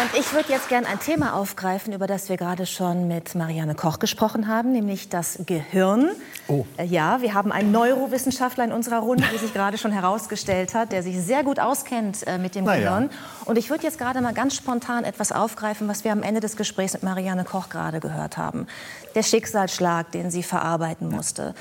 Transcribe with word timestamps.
Und 0.00 0.16
ich 0.16 0.32
würde 0.32 0.52
jetzt 0.52 0.68
gerne 0.68 0.86
ein 0.86 1.00
Thema 1.00 1.34
aufgreifen, 1.34 1.92
über 1.92 2.06
das 2.06 2.28
wir 2.28 2.36
gerade 2.36 2.66
schon 2.66 3.08
mit 3.08 3.34
Marianne 3.34 3.74
Koch 3.74 3.98
gesprochen 3.98 4.46
haben, 4.46 4.70
nämlich 4.70 5.08
das 5.08 5.40
Gehirn. 5.44 6.10
Oh. 6.46 6.64
Äh, 6.76 6.84
ja, 6.84 7.20
wir 7.20 7.34
haben 7.34 7.50
einen 7.50 7.72
Neurowissenschaftler 7.72 8.62
in 8.62 8.70
unserer 8.70 9.00
Runde, 9.00 9.24
wie 9.32 9.38
sich 9.38 9.52
gerade 9.52 9.76
schon 9.76 9.90
herausgestellt 9.90 10.72
hat, 10.72 10.92
der 10.92 11.02
sich 11.02 11.20
sehr 11.20 11.42
gut 11.42 11.58
auskennt 11.58 12.24
äh, 12.28 12.38
mit 12.38 12.54
dem 12.54 12.64
Na 12.64 12.76
Gehirn. 12.76 13.10
Ja. 13.10 13.46
Und 13.46 13.58
ich 13.58 13.70
würde 13.70 13.82
jetzt 13.82 13.98
gerade 13.98 14.20
mal 14.20 14.34
ganz 14.34 14.54
spontan 14.54 15.02
etwas 15.02 15.32
aufgreifen, 15.32 15.88
was 15.88 16.04
wir 16.04 16.12
am 16.12 16.22
Ende 16.22 16.38
des 16.38 16.56
Gesprächs 16.56 16.92
mit 16.92 17.02
Marianne 17.02 17.42
Koch 17.42 17.68
gerade 17.68 17.98
gehört 17.98 18.36
haben. 18.36 18.68
Der 19.16 19.24
Schicksalsschlag, 19.24 20.12
den 20.12 20.30
sie 20.30 20.44
verarbeiten 20.44 21.08
musste. 21.08 21.56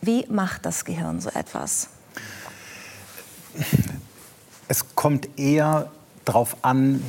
Wie 0.00 0.24
macht 0.30 0.64
das 0.64 0.86
Gehirn 0.86 1.20
so 1.20 1.28
etwas? 1.28 1.90
Es 4.68 4.94
kommt 4.94 5.38
eher 5.38 5.90
darauf 6.24 6.56
an, 6.62 7.02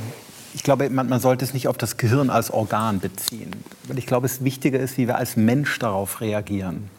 ich 0.56 0.64
glaube, 0.64 0.90
man, 0.90 1.10
man, 1.10 1.20
sollte 1.20 1.44
es 1.44 1.54
nicht 1.54 1.68
auf 1.68 1.78
das 1.78 1.98
Gehirn 1.98 2.30
als 2.30 2.50
Organ 2.50 3.02
beziehen. 3.02 3.52
Weil 3.88 3.98
ich 3.98 4.08
glaube, 4.08 4.26
es 4.26 4.44
wichtiger 4.44 4.80
ist, 4.80 4.98
wie 4.98 5.06
wir 5.06 5.18
als 5.18 5.36
Mensch 5.36 5.78
darauf 5.80 6.22
reagieren. 6.22 6.90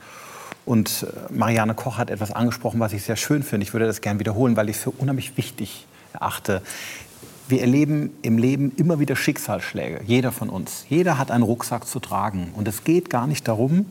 Und 0.67 1.07
äh, 1.09 1.33
Marianne 1.33 1.75
Koch 1.75 1.97
hat 1.97 2.11
etwas 2.11 2.33
angesprochen, 2.33 2.81
was 2.81 2.93
ich 2.93 3.03
sehr 3.03 3.17
schön 3.17 3.43
finde. 3.43 3.65
Ich 3.65 3.73
würde 3.73 3.87
das 3.87 4.03
gerne 4.03 4.21
wiederholen, 4.21 4.57
weil 4.59 4.69
ich 4.69 4.77
es 4.77 4.83
für 4.83 4.91
unheimlich 4.91 5.39
wichtig 5.39 5.87
erachte. 6.13 6.61
Wir 7.49 7.63
erleben 7.63 8.11
im 8.21 8.37
Leben 8.37 8.73
immer 8.77 9.01
wieder 9.01 9.17
Schicksalsschläge, 9.17 10.01
jeder 10.05 10.33
von 10.33 10.51
uns. 10.51 10.85
Jeder 10.91 11.17
hat 11.17 11.31
einen 11.31 11.45
Rucksack 11.45 11.87
zu 11.87 11.99
tragen. 11.99 12.53
Und 12.57 12.69
es 12.69 12.85
geht 12.85 13.09
gar 13.09 13.27
nicht 13.27 13.49
darum, 13.49 13.87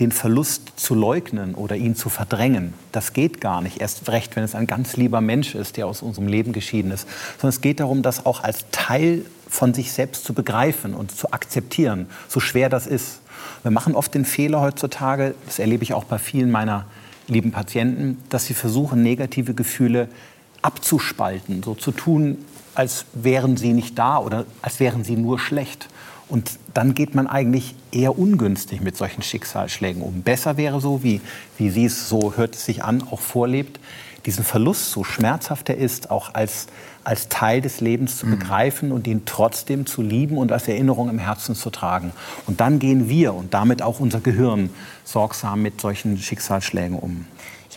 den 0.00 0.12
Verlust 0.12 0.72
zu 0.76 0.94
leugnen 0.94 1.54
oder 1.54 1.76
ihn 1.76 1.96
zu 1.96 2.08
verdrängen. 2.08 2.74
Das 2.92 3.12
geht 3.12 3.40
gar 3.40 3.60
nicht, 3.62 3.80
erst 3.80 4.08
recht, 4.08 4.36
wenn 4.36 4.44
es 4.44 4.54
ein 4.54 4.66
ganz 4.66 4.96
lieber 4.96 5.20
Mensch 5.20 5.54
ist, 5.54 5.76
der 5.76 5.86
aus 5.86 6.02
unserem 6.02 6.28
Leben 6.28 6.52
geschieden 6.52 6.90
ist. 6.90 7.08
Sondern 7.38 7.50
es 7.50 7.60
geht 7.60 7.80
darum, 7.80 8.02
das 8.02 8.26
auch 8.26 8.42
als 8.42 8.66
Teil 8.72 9.24
von 9.48 9.74
sich 9.74 9.92
selbst 9.92 10.24
zu 10.24 10.34
begreifen 10.34 10.94
und 10.94 11.12
zu 11.12 11.32
akzeptieren, 11.32 12.06
so 12.28 12.40
schwer 12.40 12.68
das 12.68 12.86
ist. 12.86 13.20
Wir 13.62 13.70
machen 13.70 13.94
oft 13.94 14.14
den 14.14 14.24
Fehler 14.24 14.60
heutzutage, 14.60 15.34
das 15.46 15.58
erlebe 15.58 15.82
ich 15.82 15.94
auch 15.94 16.04
bei 16.04 16.18
vielen 16.18 16.50
meiner 16.50 16.86
lieben 17.28 17.52
Patienten, 17.52 18.18
dass 18.28 18.46
sie 18.46 18.54
versuchen, 18.54 19.02
negative 19.02 19.54
Gefühle 19.54 20.08
abzuspalten, 20.62 21.62
so 21.62 21.74
zu 21.74 21.92
tun, 21.92 22.38
als 22.74 23.06
wären 23.14 23.56
sie 23.56 23.72
nicht 23.72 23.98
da 23.98 24.18
oder 24.18 24.44
als 24.62 24.80
wären 24.80 25.04
sie 25.04 25.16
nur 25.16 25.38
schlecht. 25.38 25.88
Und 26.28 26.58
dann 26.74 26.94
geht 26.94 27.14
man 27.14 27.26
eigentlich 27.26 27.74
eher 27.92 28.18
ungünstig 28.18 28.80
mit 28.80 28.96
solchen 28.96 29.22
Schicksalsschlägen 29.22 30.02
um. 30.02 30.22
Besser 30.22 30.56
wäre 30.56 30.80
so, 30.80 31.02
wie, 31.02 31.20
wie 31.56 31.70
sie 31.70 31.84
es, 31.84 32.08
so 32.08 32.34
hört 32.36 32.56
es 32.56 32.64
sich 32.64 32.82
an, 32.82 33.02
auch 33.10 33.20
vorlebt, 33.20 33.78
diesen 34.26 34.44
Verlust, 34.44 34.90
so 34.90 35.04
schmerzhaft 35.04 35.68
er 35.68 35.76
ist, 35.76 36.10
auch 36.10 36.34
als, 36.34 36.66
als 37.04 37.28
Teil 37.28 37.60
des 37.60 37.80
Lebens 37.80 38.18
zu 38.18 38.26
mhm. 38.26 38.32
begreifen 38.32 38.90
und 38.90 39.06
ihn 39.06 39.22
trotzdem 39.24 39.86
zu 39.86 40.02
lieben 40.02 40.36
und 40.36 40.50
als 40.50 40.66
Erinnerung 40.66 41.08
im 41.08 41.20
Herzen 41.20 41.54
zu 41.54 41.70
tragen. 41.70 42.10
Und 42.46 42.60
dann 42.60 42.80
gehen 42.80 43.08
wir 43.08 43.34
und 43.34 43.54
damit 43.54 43.82
auch 43.82 44.00
unser 44.00 44.20
Gehirn 44.20 44.70
sorgsam 45.04 45.62
mit 45.62 45.80
solchen 45.80 46.18
Schicksalsschlägen 46.18 46.98
um. 46.98 47.26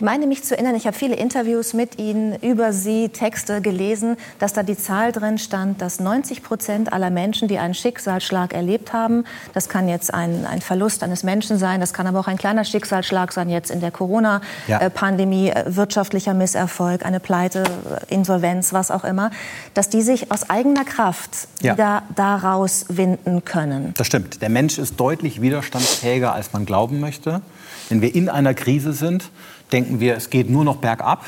Ich 0.00 0.04
meine 0.06 0.26
mich 0.26 0.42
zu 0.42 0.56
erinnern, 0.56 0.74
ich 0.76 0.86
habe 0.86 0.96
viele 0.96 1.14
Interviews 1.14 1.74
mit 1.74 1.98
Ihnen 1.98 2.34
über 2.36 2.72
Sie, 2.72 3.10
Texte 3.10 3.60
gelesen, 3.60 4.16
dass 4.38 4.54
da 4.54 4.62
die 4.62 4.78
Zahl 4.78 5.12
drin 5.12 5.36
stand, 5.36 5.82
dass 5.82 6.00
90 6.00 6.42
Prozent 6.42 6.90
aller 6.90 7.10
Menschen, 7.10 7.48
die 7.48 7.58
einen 7.58 7.74
Schicksalsschlag 7.74 8.54
erlebt 8.54 8.94
haben, 8.94 9.24
das 9.52 9.68
kann 9.68 9.88
jetzt 9.88 10.14
ein, 10.14 10.46
ein 10.46 10.62
Verlust 10.62 11.02
eines 11.02 11.22
Menschen 11.22 11.58
sein, 11.58 11.80
das 11.80 11.92
kann 11.92 12.06
aber 12.06 12.18
auch 12.18 12.28
ein 12.28 12.38
kleiner 12.38 12.64
Schicksalsschlag 12.64 13.30
sein, 13.30 13.50
jetzt 13.50 13.70
in 13.70 13.80
der 13.80 13.90
Corona-Pandemie, 13.90 15.48
ja. 15.48 15.66
Äh, 15.66 15.76
wirtschaftlicher 15.76 16.32
Misserfolg, 16.32 17.04
eine 17.04 17.20
Pleite, 17.20 17.64
Insolvenz, 18.08 18.72
was 18.72 18.90
auch 18.90 19.04
immer, 19.04 19.30
dass 19.74 19.90
die 19.90 20.00
sich 20.00 20.32
aus 20.32 20.48
eigener 20.48 20.86
Kraft 20.86 21.30
ja. 21.60 21.74
wieder 21.74 22.04
daraus 22.16 22.86
winden 22.88 23.44
können. 23.44 23.92
Das 23.98 24.06
stimmt. 24.06 24.40
Der 24.40 24.48
Mensch 24.48 24.78
ist 24.78 24.98
deutlich 24.98 25.42
widerstandsfähiger, 25.42 26.32
als 26.32 26.54
man 26.54 26.64
glauben 26.64 27.00
möchte. 27.00 27.42
Wenn 27.90 28.00
wir 28.00 28.14
in 28.14 28.30
einer 28.30 28.54
Krise 28.54 28.94
sind, 28.94 29.30
denken 29.72 30.00
wir, 30.00 30.16
es 30.16 30.30
geht 30.30 30.50
nur 30.50 30.64
noch 30.64 30.76
bergab. 30.76 31.24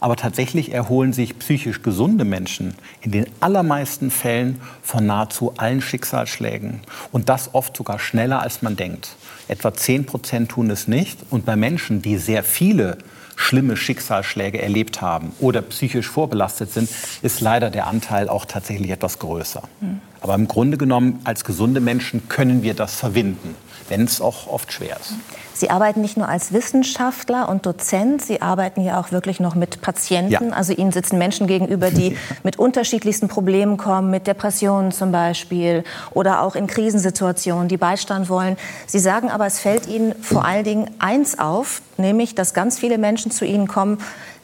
Aber 0.00 0.14
tatsächlich 0.14 0.72
erholen 0.72 1.12
sich 1.12 1.38
psychisch 1.40 1.82
gesunde 1.82 2.24
Menschen 2.24 2.76
in 3.00 3.10
den 3.10 3.26
allermeisten 3.40 4.12
Fällen 4.12 4.60
von 4.80 5.06
nahezu 5.06 5.54
allen 5.56 5.82
Schicksalsschlägen. 5.82 6.82
Und 7.10 7.28
das 7.28 7.52
oft 7.52 7.76
sogar 7.76 7.98
schneller, 7.98 8.40
als 8.40 8.62
man 8.62 8.76
denkt. 8.76 9.16
Etwa 9.48 9.74
10 9.74 10.06
Prozent 10.06 10.50
tun 10.50 10.70
es 10.70 10.86
nicht. 10.86 11.18
Und 11.30 11.44
bei 11.44 11.56
Menschen, 11.56 12.00
die 12.00 12.16
sehr 12.18 12.44
viele 12.44 12.98
schlimme 13.34 13.76
Schicksalsschläge 13.76 14.60
erlebt 14.60 15.00
haben 15.00 15.32
oder 15.40 15.62
psychisch 15.62 16.08
vorbelastet 16.08 16.72
sind, 16.72 16.88
ist 17.22 17.40
leider 17.40 17.70
der 17.70 17.86
Anteil 17.86 18.28
auch 18.28 18.44
tatsächlich 18.44 18.90
etwas 18.90 19.18
größer. 19.18 19.62
Mhm. 19.80 20.00
Aber 20.20 20.34
im 20.34 20.48
Grunde 20.48 20.76
genommen, 20.76 21.20
als 21.24 21.44
gesunde 21.44 21.80
Menschen 21.80 22.28
können 22.28 22.62
wir 22.62 22.74
das 22.74 22.94
verwinden, 22.94 23.54
wenn 23.88 24.04
es 24.04 24.20
auch 24.20 24.46
oft 24.46 24.72
schwer 24.72 24.96
ist. 25.00 25.14
Sie 25.54 25.70
arbeiten 25.70 26.00
nicht 26.00 26.16
nur 26.16 26.28
als 26.28 26.52
Wissenschaftler 26.52 27.48
und 27.48 27.66
Dozent, 27.66 28.22
Sie 28.22 28.40
arbeiten 28.40 28.80
ja 28.80 29.00
auch 29.00 29.10
wirklich 29.10 29.40
noch 29.40 29.56
mit 29.56 29.80
Patienten. 29.80 30.30
Ja. 30.30 30.40
Also 30.50 30.72
Ihnen 30.72 30.92
sitzen 30.92 31.18
Menschen 31.18 31.48
gegenüber, 31.48 31.90
die 31.90 32.16
mit 32.44 32.58
unterschiedlichsten 32.58 33.26
Problemen 33.26 33.76
kommen, 33.76 34.10
mit 34.10 34.28
Depressionen 34.28 34.92
zum 34.92 35.10
Beispiel 35.10 35.82
oder 36.12 36.42
auch 36.42 36.54
in 36.54 36.68
Krisensituationen, 36.68 37.66
die 37.66 37.76
Beistand 37.76 38.28
wollen. 38.28 38.56
Sie 38.86 39.00
sagen 39.00 39.30
aber, 39.30 39.46
es 39.46 39.58
fällt 39.58 39.88
Ihnen 39.88 40.14
vor 40.22 40.44
allen 40.44 40.64
Dingen 40.64 40.90
eins 41.00 41.38
auf, 41.40 41.82
nämlich, 41.96 42.36
dass 42.36 42.54
ganz 42.54 42.78
viele 42.78 42.98
Menschen 42.98 43.32
zu 43.32 43.44
Ihnen 43.44 43.66
kommen, 43.66 43.98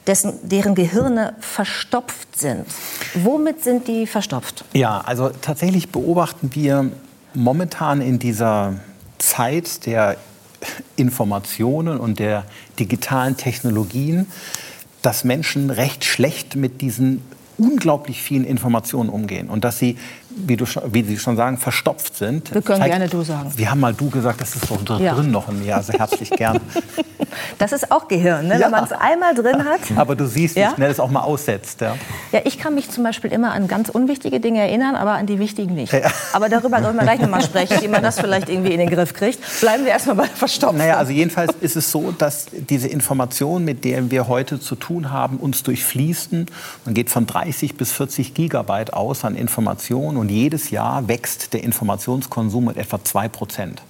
dessen, 0.06 0.34
deren 0.42 0.74
Gehirne 0.74 1.34
verstopft 1.40 2.38
sind. 2.38 2.66
Womit 3.14 3.62
sind 3.62 3.88
die 3.88 4.06
verstopft? 4.06 4.64
Ja, 4.72 5.00
also 5.00 5.30
tatsächlich 5.40 5.90
beobachten 5.90 6.50
wir 6.54 6.90
momentan 7.32 8.00
in 8.00 8.18
dieser 8.18 8.74
Zeit 9.18 9.86
der 9.86 10.16
Informationen 10.96 11.98
und 11.98 12.18
der 12.18 12.44
digitalen 12.78 13.36
Technologien, 13.36 14.26
dass 15.02 15.24
Menschen 15.24 15.70
recht 15.70 16.04
schlecht 16.04 16.56
mit 16.56 16.80
diesen 16.80 17.22
unglaublich 17.58 18.22
vielen 18.22 18.44
Informationen 18.44 19.10
umgehen 19.10 19.48
und 19.48 19.64
dass 19.64 19.78
sie, 19.78 19.96
wie, 20.36 20.56
du, 20.56 20.64
wie 20.92 21.02
Sie 21.02 21.18
schon 21.18 21.36
sagen, 21.36 21.58
verstopft 21.58 22.16
sind. 22.16 22.54
Wir 22.54 22.62
können 22.62 22.80
Zeigt, 22.80 22.92
gerne 22.92 23.08
du 23.08 23.22
sagen. 23.22 23.52
Wir 23.56 23.70
haben 23.70 23.80
mal 23.80 23.94
du 23.94 24.10
gesagt, 24.10 24.40
das 24.40 24.56
ist 24.56 24.70
doch 24.70 25.00
ja. 25.00 25.14
drin 25.14 25.30
noch 25.30 25.48
in 25.48 25.60
mir, 25.60 25.76
also 25.76 25.92
herzlich 25.92 26.30
gern. 26.30 26.60
Das 27.58 27.72
ist 27.72 27.90
auch 27.90 28.08
Gehirn, 28.08 28.48
ne? 28.48 28.54
Ja. 28.54 28.66
wenn 28.66 28.70
man 28.70 28.84
es 28.84 28.92
einmal 28.92 29.34
drin 29.34 29.64
hat. 29.64 29.80
Aber 29.96 30.16
du 30.16 30.26
siehst, 30.26 30.56
wie 30.56 30.60
ja? 30.60 30.74
schnell 30.74 30.90
es 30.90 31.00
auch 31.00 31.10
mal 31.10 31.22
aussetzt. 31.22 31.80
Ja? 31.80 31.96
ja, 32.32 32.40
ich 32.44 32.58
kann 32.58 32.74
mich 32.74 32.90
zum 32.90 33.04
Beispiel 33.04 33.32
immer 33.32 33.52
an 33.52 33.68
ganz 33.68 33.88
unwichtige 33.88 34.40
Dinge 34.40 34.60
erinnern, 34.60 34.94
aber 34.94 35.12
an 35.12 35.26
die 35.26 35.38
wichtigen 35.38 35.74
nicht. 35.74 35.92
Ja. 35.92 36.10
Aber 36.32 36.48
darüber 36.48 36.82
sollen 36.82 36.96
wir 36.96 37.02
gleich 37.02 37.20
noch 37.20 37.30
mal 37.30 37.42
sprechen, 37.42 37.80
wie 37.80 37.88
man 37.88 38.02
das 38.02 38.20
vielleicht 38.20 38.48
irgendwie 38.48 38.72
in 38.72 38.78
den 38.78 38.90
Griff 38.90 39.14
kriegt. 39.14 39.40
Bleiben 39.60 39.84
wir 39.84 39.92
erstmal 39.92 40.16
bei 40.16 40.26
Verstopfung. 40.26 40.78
Naja, 40.78 40.96
also 40.96 41.12
jedenfalls 41.12 41.52
ist 41.60 41.76
es 41.76 41.90
so, 41.90 42.12
dass 42.12 42.46
diese 42.52 42.88
Informationen, 42.88 43.64
mit 43.64 43.84
denen 43.84 44.10
wir 44.10 44.28
heute 44.28 44.60
zu 44.60 44.74
tun 44.74 45.10
haben, 45.10 45.38
uns 45.38 45.62
durchfließen. 45.62 46.46
Man 46.84 46.94
geht 46.94 47.10
von 47.10 47.26
30 47.26 47.76
bis 47.76 47.92
40 47.92 48.34
Gigabyte 48.34 48.92
aus 48.92 49.24
an 49.24 49.34
Informationen 49.34 50.16
und 50.24 50.30
jedes 50.30 50.70
Jahr 50.70 51.06
wächst 51.06 51.52
der 51.52 51.62
Informationskonsum 51.62 52.64
mit 52.64 52.78
etwa 52.78 53.04
2 53.04 53.28
Prozent. 53.28 53.82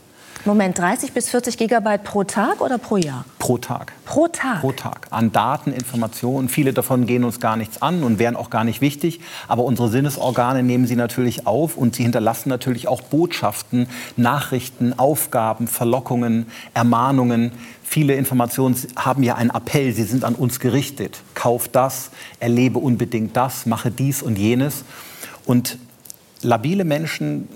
Moment, 0.45 0.77
30 0.77 1.13
bis 1.13 1.29
40 1.29 1.57
Gigabyte 1.57 2.03
pro 2.03 2.25
Tag 2.25 2.61
oder 2.61 2.77
pro 2.77 2.97
Jahr? 2.97 3.25
Pro 3.39 3.57
Tag. 3.57 3.93
Pro 4.05 4.27
Tag? 4.27 4.61
Pro 4.61 4.73
Tag. 4.73 5.07
An 5.11 5.31
Daten, 5.31 5.73
Informationen. 5.73 6.49
Viele 6.49 6.73
davon 6.73 7.07
gehen 7.07 7.23
uns 7.23 7.39
gar 7.39 7.57
nichts 7.57 7.81
an 7.83 8.03
und 8.03 8.19
wären 8.19 8.35
auch 8.35 8.51
gar 8.51 8.65
nicht 8.65 8.81
wichtig. 8.81 9.21
Aber 9.47 9.63
unsere 9.63 9.89
Sinnesorgane 9.89 10.65
nehmen 10.65 10.89
sie 10.89 10.97
natürlich 10.97 11.47
auf 11.47 11.77
und 11.77 11.95
sie 11.95 12.03
hinterlassen 12.03 12.49
natürlich 12.49 12.89
auch 12.89 13.01
Botschaften, 13.01 13.87
Nachrichten, 14.17 14.99
Aufgaben, 14.99 15.69
Verlockungen, 15.69 16.47
Ermahnungen. 16.75 17.53
Viele 17.85 18.17
Informationen 18.17 18.77
haben 18.97 19.23
ja 19.23 19.37
einen 19.37 19.51
Appell, 19.51 19.93
sie 19.93 20.03
sind 20.03 20.25
an 20.25 20.35
uns 20.35 20.59
gerichtet. 20.59 21.23
Kauf 21.35 21.69
das, 21.69 22.11
erlebe 22.41 22.81
unbedingt 22.81 23.37
das, 23.37 23.67
mache 23.67 23.93
dies 23.93 24.21
und 24.21 24.37
jenes. 24.37 24.85
Und 25.47 25.79
labile 26.45 26.85
Menschen 26.85 27.49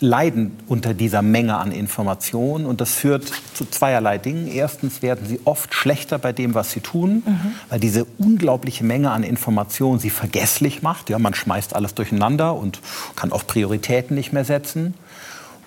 leiden 0.00 0.58
unter 0.66 0.94
dieser 0.94 1.22
Menge 1.22 1.56
an 1.56 1.72
Informationen 1.72 2.66
und 2.66 2.80
das 2.80 2.94
führt 2.94 3.32
zu 3.54 3.64
zweierlei 3.64 4.18
Dingen. 4.18 4.46
Erstens 4.46 5.02
werden 5.02 5.26
sie 5.26 5.40
oft 5.44 5.74
schlechter 5.74 6.18
bei 6.18 6.32
dem, 6.32 6.54
was 6.54 6.72
sie 6.72 6.80
tun, 6.80 7.22
mhm. 7.24 7.52
weil 7.70 7.80
diese 7.80 8.06
unglaubliche 8.18 8.84
Menge 8.84 9.10
an 9.10 9.22
Informationen 9.22 9.98
sie 9.98 10.10
vergesslich 10.10 10.82
macht. 10.82 11.10
Ja, 11.10 11.18
man 11.18 11.34
schmeißt 11.34 11.74
alles 11.74 11.94
durcheinander 11.94 12.54
und 12.54 12.80
kann 13.14 13.32
auch 13.32 13.46
Prioritäten 13.46 14.14
nicht 14.14 14.32
mehr 14.32 14.44
setzen. 14.44 14.94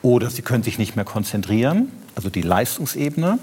Oder 0.02 0.30
sie 0.30 0.42
können 0.42 0.64
sich 0.64 0.78
nicht 0.78 0.96
mehr 0.96 1.06
konzentrieren, 1.06 1.92
also 2.16 2.30
die 2.30 2.42
Leistungsebene, 2.42 3.40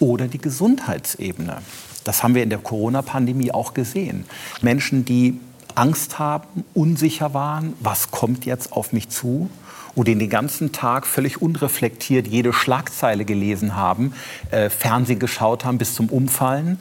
oder 0.00 0.26
die 0.26 0.38
Gesundheitsebene. 0.38 1.58
Das 2.02 2.22
haben 2.22 2.34
wir 2.34 2.42
in 2.42 2.50
der 2.50 2.58
Corona-Pandemie 2.58 3.52
auch 3.52 3.74
gesehen. 3.74 4.24
Menschen, 4.60 5.04
die 5.04 5.38
Angst 5.74 6.18
haben, 6.18 6.64
unsicher 6.74 7.34
waren, 7.34 7.74
was 7.80 8.10
kommt 8.10 8.46
jetzt 8.46 8.72
auf 8.72 8.92
mich 8.92 9.08
zu, 9.08 9.50
und 9.94 10.08
den 10.08 10.28
ganzen 10.28 10.72
Tag 10.72 11.06
völlig 11.06 11.40
unreflektiert 11.40 12.26
jede 12.26 12.52
Schlagzeile 12.52 13.24
gelesen 13.24 13.76
haben, 13.76 14.12
äh, 14.50 14.68
Fernsehen 14.70 15.18
geschaut 15.18 15.64
haben 15.64 15.78
bis 15.78 15.94
zum 15.94 16.08
Umfallen, 16.08 16.80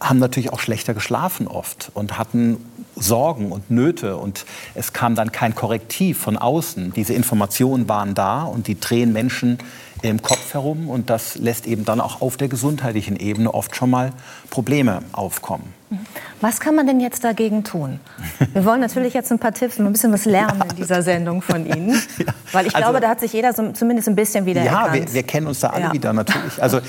haben 0.00 0.18
natürlich 0.18 0.52
auch 0.52 0.60
schlechter 0.60 0.94
geschlafen 0.94 1.46
oft 1.46 1.90
und 1.94 2.18
hatten 2.18 2.64
Sorgen 2.96 3.52
und 3.52 3.70
Nöte 3.70 4.16
und 4.16 4.44
es 4.74 4.92
kam 4.92 5.14
dann 5.14 5.32
kein 5.32 5.54
Korrektiv 5.54 6.18
von 6.18 6.36
außen. 6.36 6.92
Diese 6.92 7.14
Informationen 7.14 7.88
waren 7.88 8.14
da 8.14 8.42
und 8.42 8.66
die 8.66 8.78
drehen 8.78 9.12
Menschen 9.12 9.58
im 10.02 10.22
Kopf 10.22 10.54
herum 10.54 10.88
und 10.88 11.10
das 11.10 11.36
lässt 11.36 11.66
eben 11.66 11.84
dann 11.84 12.00
auch 12.00 12.20
auf 12.20 12.36
der 12.36 12.48
gesundheitlichen 12.48 13.16
Ebene 13.16 13.52
oft 13.52 13.76
schon 13.76 13.90
mal 13.90 14.12
Probleme 14.48 15.02
aufkommen. 15.12 15.74
Was 16.40 16.60
kann 16.60 16.74
man 16.74 16.86
denn 16.86 17.00
jetzt 17.00 17.24
dagegen 17.24 17.64
tun? 17.64 18.00
Wir 18.52 18.64
wollen 18.64 18.80
natürlich 18.80 19.12
jetzt 19.12 19.30
ein 19.30 19.38
paar 19.38 19.52
Tipps, 19.52 19.78
ein 19.78 19.92
bisschen 19.92 20.12
was 20.12 20.24
lernen 20.24 20.62
in 20.70 20.76
dieser 20.76 21.02
Sendung 21.02 21.42
von 21.42 21.66
Ihnen, 21.66 22.00
weil 22.52 22.66
ich 22.66 22.74
also, 22.74 22.86
glaube, 22.86 23.00
da 23.00 23.08
hat 23.08 23.20
sich 23.20 23.32
jeder 23.32 23.52
so, 23.52 23.72
zumindest 23.72 24.08
ein 24.08 24.16
bisschen 24.16 24.46
wieder. 24.46 24.62
Ja, 24.62 24.92
wir, 24.92 25.12
wir, 25.12 25.22
kennen 25.22 25.46
uns 25.46 25.60
da 25.60 25.70
alle 25.70 25.86
ja. 25.86 25.92
wieder 25.92 26.12
natürlich. 26.12 26.62
Also 26.62 26.80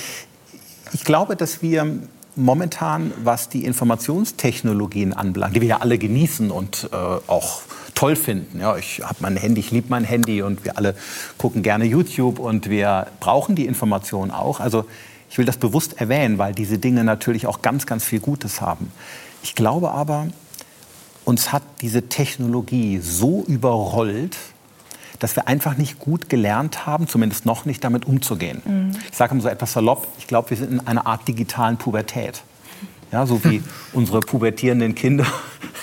ich 0.94 1.04
glaube, 1.04 1.36
dass 1.36 1.62
wir 1.62 2.00
momentan, 2.36 3.12
was 3.24 3.50
die 3.50 3.66
Informationstechnologien 3.66 5.14
anbelangt, 5.14 5.56
die 5.56 5.62
wir 5.62 5.68
ja 5.68 5.78
alle 5.78 5.98
genießen 5.98 6.52
und 6.52 6.90
äh, 6.92 6.96
auch 6.96 7.62
toll 7.96 8.16
finden. 8.16 8.60
Ja, 8.60 8.78
ich 8.78 9.02
habe 9.04 9.16
mein 9.20 9.38
Handy, 9.38 9.60
ich 9.60 9.72
liebe 9.72 9.88
mein 9.90 10.04
Handy 10.04 10.42
und 10.42 10.66
wir 10.66 10.78
alle 10.78 10.96
gucken 11.38 11.62
gerne 11.62 11.86
YouTube 11.86 12.40
und 12.40 12.70
wir 12.70 13.08
brauchen 13.20 13.56
die 13.56 13.66
Informationen 13.66 14.32
auch. 14.32 14.60
Also 14.60 14.86
ich 15.30 15.38
will 15.38 15.46
das 15.46 15.58
bewusst 15.58 16.00
erwähnen, 16.00 16.38
weil 16.38 16.54
diese 16.54 16.78
Dinge 16.78 17.04
natürlich 17.04 17.48
auch 17.48 17.62
ganz, 17.62 17.86
ganz 17.86 18.04
viel 18.04 18.20
Gutes 18.20 18.60
haben. 18.60 18.92
Ich 19.44 19.56
glaube 19.56 19.92
aber, 19.92 20.28
uns 21.26 21.52
hat 21.52 21.64
diese 21.82 22.10
Technologie 22.10 23.00
so 23.00 23.44
überrollt, 23.48 24.38
dass 25.22 25.36
wir 25.36 25.48
einfach 25.48 25.78
nicht 25.78 26.00
gut 26.00 26.30
gelernt 26.30 26.88
haben, 26.88 27.08
zumindest 27.08 27.46
noch 27.46 27.66
nicht 27.66 27.84
damit 27.84 28.06
umzugehen. 28.06 28.62
Mhm. 28.66 28.92
Ich 29.10 29.16
sage 29.16 29.36
mal 29.36 29.42
so 29.42 29.50
etwas 29.50 29.72
salopp, 29.74 30.08
ich 30.18 30.26
glaube, 30.26 30.50
wir 30.50 30.58
sind 30.58 30.72
in 30.72 30.88
einer 30.88 31.06
Art 31.06 31.28
digitalen 31.28 31.78
Pubertät. 31.78 32.42
Ja, 33.12 33.28
so 33.28 33.44
wie 33.44 33.62
unsere 33.94 34.22
pubertierenden 34.22 34.96
Kinder 34.96 35.28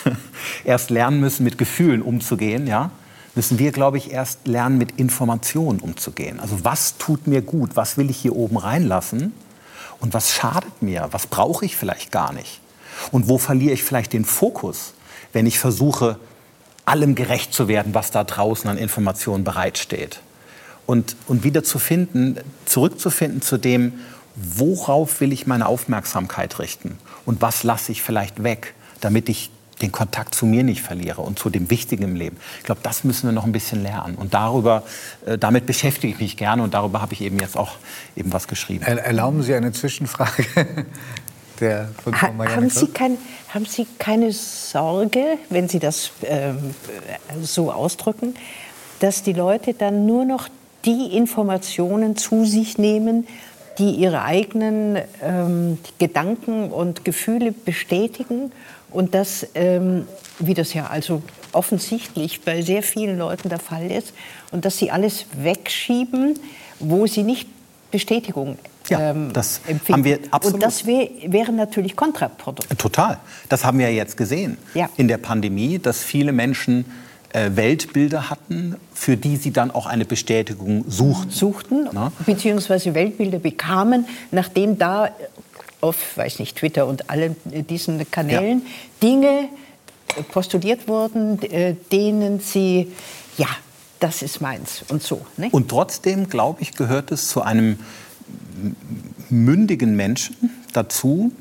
erst 0.65 0.91
lernen 0.91 1.21
müssen, 1.21 1.45
mit 1.45 1.57
Gefühlen 1.57 2.03
umzugehen, 2.03 2.67
ja, 2.67 2.91
müssen 3.37 3.61
wir, 3.61 3.71
glaube 3.71 3.97
ich, 3.97 4.11
erst 4.11 4.49
lernen, 4.49 4.77
mit 4.77 4.99
Informationen 4.99 5.79
umzugehen. 5.79 6.41
Also 6.41 6.65
was 6.65 6.99
tut 6.99 7.29
mir 7.29 7.41
gut, 7.41 7.77
was 7.77 7.97
will 7.97 8.11
ich 8.11 8.17
hier 8.17 8.35
oben 8.35 8.57
reinlassen 8.57 9.33
und 10.01 10.15
was 10.15 10.33
schadet 10.33 10.83
mir, 10.83 11.07
was 11.13 11.29
brauche 11.29 11.65
ich 11.65 11.77
vielleicht 11.77 12.11
gar 12.11 12.33
nicht. 12.33 12.61
Und 13.13 13.29
wo 13.29 13.39
verliere 13.39 13.75
ich 13.75 13.85
vielleicht 13.85 14.15
den 14.15 14.25
Fokus, 14.25 14.95
wenn 15.33 15.47
ich 15.47 15.61
versuche, 15.61 16.19
allem 16.89 17.15
gerecht 17.15 17.55
zu 17.55 17.69
werden, 17.69 17.95
was 17.95 18.11
da 18.11 18.25
draußen 18.25 18.69
an 18.69 18.79
Informationen 18.79 19.45
bereitsteht. 19.45 20.21
Und, 20.87 21.17
und 21.27 21.45
wieder 21.45 21.63
zu 21.63 21.79
finden, 21.79 22.39
zurückzufinden 22.65 23.43
zu 23.43 23.59
dem, 23.59 23.95
worauf 24.35 25.21
will 25.21 25.33
ich 25.33 25.47
meine 25.47 25.67
Aufmerksamkeit 25.67 26.59
richten 26.59 26.99
und 27.27 27.43
was 27.43 27.63
lasse 27.63 27.93
ich 27.93 28.03
vielleicht 28.03 28.43
weg, 28.43 28.75
damit 29.01 29.29
ich 29.29 29.51
den 29.83 29.93
Kontakt 29.93 30.35
zu 30.35 30.47
mir 30.47 30.65
nicht 30.65 30.83
verliere 30.83 31.23
und 31.23 31.39
zu 31.39 31.51
dem 31.51 31.71
Wichtigen 31.71 32.03
im 32.05 32.17
Leben. 32.17 32.37
Ich 32.59 32.65
glaube, 32.65 32.81
das 32.83 33.05
müssen 33.05 33.29
wir 33.29 33.33
noch 33.33 33.45
ein 33.45 33.53
bisschen 33.53 33.83
lernen. 33.83 34.17
Und 34.17 34.35
darüber, 34.35 34.83
äh, 35.25 35.39
damit 35.39 35.67
beschäftige 35.67 36.13
ich 36.13 36.21
mich 36.21 36.37
gerne 36.37 36.63
und 36.63 36.75
darüber 36.75 37.01
habe 37.01 37.13
ich 37.13 37.21
eben 37.21 37.39
jetzt 37.39 37.57
auch 37.57 37.77
eben 38.17 38.33
was 38.33 38.49
geschrieben. 38.49 38.83
Erlauben 38.85 39.43
Sie 39.43 39.55
eine 39.55 39.73
Zwischenfrage? 39.73 40.45
Der 41.61 41.89
von 42.03 42.21
ha 42.21 42.33
haben, 42.39 42.71
Sie 42.71 42.87
kein, 42.89 43.19
haben 43.49 43.67
Sie 43.67 43.87
keine 43.99 44.33
Sorge, 44.33 45.39
wenn 45.51 45.69
Sie 45.69 45.79
das 45.79 46.13
äh, 46.23 46.53
so 47.43 47.73
ausdrücken, 47.73 48.35
dass 49.01 49.23
die 49.23 49.33
Leute 49.33 49.75
dann 49.75 50.07
nur 50.07 50.25
noch 50.25 50.49
die 50.85 51.17
Informationen 51.17 52.17
zu 52.17 52.45
sich 52.45 52.79
nehmen, 52.79 53.27
die 53.79 53.91
ihre 53.91 54.23
eigenen 54.23 54.99
ähm, 55.23 55.79
Gedanken 55.99 56.71
und 56.71 57.05
Gefühle 57.05 57.53
bestätigen 57.53 58.53
und 58.91 59.15
das, 59.15 59.47
ähm, 59.55 60.07
wie 60.39 60.55
das 60.55 60.75
ja 60.75 60.87
also 60.87 61.23
offensichtlich 61.53 62.43
bei 62.43 62.63
sehr 62.63 62.83
vielen 62.83 63.19
Leuten 63.19 63.49
der 63.49 63.59
Fall 63.59 63.91
ist, 63.91 64.13
und 64.51 64.65
dass 64.65 64.79
sie 64.79 64.91
alles 64.91 65.27
wegschieben, 65.37 66.39
wo 66.81 67.07
sie 67.07 67.23
nicht 67.23 67.49
Bestätigung 67.91 68.59
ja, 68.91 69.11
ähm, 69.11 69.33
das 69.33 69.61
empfinden. 69.67 69.93
haben 69.93 70.05
wir 70.05 70.19
absolut. 70.31 70.55
Und 70.55 70.63
das 70.63 70.87
wär, 70.87 71.09
wäre 71.27 71.53
natürlich 71.53 71.97
kontraproduktiv. 71.97 72.77
Total. 72.79 73.19
Das 73.49 73.65
haben 73.65 73.79
wir 73.79 73.93
jetzt 73.93 74.17
gesehen 74.17 74.59
ja. 74.75 74.89
in 74.97 75.09
der 75.09 75.19
Pandemie, 75.19 75.79
dass 75.79 76.03
viele 76.03 76.33
Menschen 76.33 76.85
äh, 77.33 77.51
Weltbilder 77.55 78.31
hatten, 78.31 78.77
für 78.95 79.17
die 79.17 79.37
sie 79.37 79.53
dann 79.53 79.71
auch 79.71 79.87
eine 79.87 80.05
Bestätigung 80.05 80.85
suchten. 80.89 81.31
Suchten, 81.31 81.89
Na? 81.93 82.13
beziehungsweise 82.25 82.95
Weltbilder 82.95 83.39
bekamen, 83.39 84.07
nachdem 84.31 84.79
da 84.79 85.11
auf, 85.81 86.17
weiß 86.17 86.39
nicht, 86.39 86.57
Twitter 86.57 86.87
und 86.87 87.11
allen 87.11 87.37
diesen 87.45 88.11
Kanälen 88.11 88.63
ja. 88.63 88.71
Dinge 89.03 89.49
postuliert 90.33 90.89
wurden, 90.89 91.41
äh, 91.43 91.75
denen 91.93 92.41
sie, 92.41 92.93
ja, 93.37 93.49
das 94.01 94.23
ist 94.23 94.41
meins 94.41 94.85
und 94.89 95.03
so. 95.03 95.21
Ne? 95.37 95.49
Und 95.53 95.69
trotzdem, 95.69 96.29
glaube 96.29 96.63
ich, 96.63 96.73
gehört 96.73 97.11
es 97.11 97.29
zu 97.29 97.43
einem 97.43 97.79
mündigen 99.31 99.97
Menschen 99.97 100.37
dazu, 100.73 101.33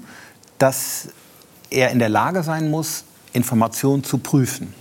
dass 0.58 1.10
er 1.70 1.92
in 1.92 2.00
der 2.00 2.10
Lage 2.10 2.44
sein 2.44 2.70
muss, 2.70 3.04
Informationen 3.34 4.04
zu 4.04 4.18
prüfen. 4.18 4.74